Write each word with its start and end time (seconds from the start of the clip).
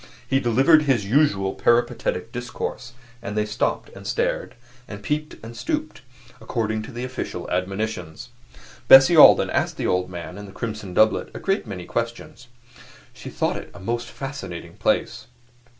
He 0.27 0.39
delivered 0.39 0.81
his 0.81 1.05
usual 1.05 1.53
peripatetic 1.53 2.31
discourse, 2.31 2.93
and 3.21 3.37
they 3.37 3.45
stopped 3.45 3.89
and 3.89 4.07
stared, 4.07 4.55
and 4.87 5.03
peeped 5.03 5.35
and 5.45 5.55
stooped, 5.55 6.01
according 6.41 6.81
to 6.81 6.91
the 6.91 7.03
official 7.03 7.47
admonitions. 7.51 8.29
Bessie 8.87 9.15
Alden 9.15 9.51
asked 9.51 9.77
the 9.77 9.85
old 9.85 10.09
man 10.09 10.39
in 10.39 10.47
the 10.47 10.51
crimson 10.53 10.95
doublet 10.95 11.29
a 11.35 11.39
great 11.39 11.67
many 11.67 11.85
questions; 11.85 12.47
she 13.13 13.29
thought 13.29 13.57
it 13.57 13.69
a 13.75 13.79
most 13.79 14.07
fascinating 14.09 14.75
place. 14.77 15.27